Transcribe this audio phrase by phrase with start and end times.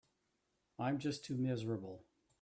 [0.79, 2.03] I'm just too miserable.